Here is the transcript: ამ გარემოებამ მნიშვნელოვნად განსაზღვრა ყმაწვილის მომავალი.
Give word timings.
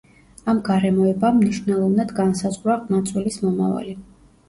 ამ 0.53 0.61
გარემოებამ 0.69 1.37
მნიშვნელოვნად 1.43 2.17
განსაზღვრა 2.23 2.81
ყმაწვილის 2.89 3.43
მომავალი. 3.47 4.01